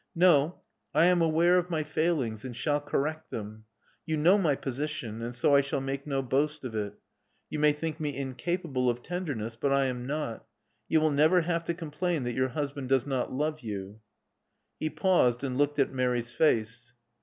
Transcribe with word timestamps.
No: 0.15 0.61
I 0.95 1.05
am 1.05 1.21
aware 1.21 1.59
of 1.59 1.69
my 1.69 1.83
failings, 1.83 2.43
and 2.43 2.55
shall 2.55 2.81
correct 2.81 3.29
them. 3.29 3.65
You 4.03 4.17
know 4.17 4.35
my 4.39 4.55
position; 4.55 5.21
and 5.21 5.35
so 5.35 5.53
I 5.53 5.61
shall 5.61 5.79
make 5.79 6.07
no 6.07 6.23
boast 6.23 6.63
of 6.65 6.73
it. 6.73 6.95
You 7.51 7.59
may 7.59 7.71
think 7.71 7.99
me 7.99 8.17
incapable 8.17 8.89
of 8.89 9.03
tenderness; 9.03 9.55
but 9.55 9.71
I 9.71 9.85
am 9.85 10.07
not: 10.07 10.43
you 10.89 10.99
will 11.01 11.11
never 11.11 11.41
have 11.41 11.63
to 11.65 11.75
com 11.75 11.91
plain 11.91 12.23
that 12.23 12.33
your 12.33 12.49
husband 12.49 12.89
does 12.89 13.05
not 13.05 13.31
love 13.31 13.59
you." 13.59 13.99
He 14.79 14.89
paused, 14.89 15.43
and 15.43 15.55
looked 15.55 15.77
at 15.77 15.93
Mary's 15.93 16.31
face. 16.31 16.93